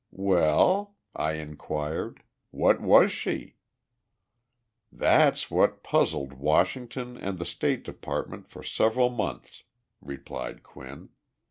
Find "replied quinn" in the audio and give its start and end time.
10.01-11.09